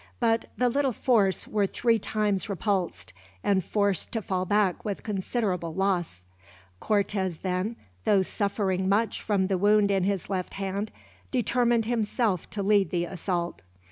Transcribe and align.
But 0.19 0.45
the 0.57 0.67
little 0.67 0.93
force 0.93 1.47
were 1.47 1.67
three 1.67 1.99
times 1.99 2.49
repulsed, 2.49 3.13
and 3.43 3.63
forced 3.63 4.11
to 4.13 4.23
fall 4.23 4.45
back 4.45 4.83
with 4.83 5.03
considerable 5.03 5.75
loss. 5.75 6.23
Cortez 6.79 7.37
then, 7.37 7.75
though 8.03 8.23
suffering 8.23 8.89
much 8.89 9.21
from 9.21 9.45
the 9.45 9.59
wound 9.59 9.91
in 9.91 10.03
his 10.03 10.27
left 10.27 10.55
hand, 10.55 10.89
determined 11.29 11.85
himself 11.85 12.49
to 12.49 12.63
lead 12.63 12.89
the 12.89 13.05
assault. 13.05 13.61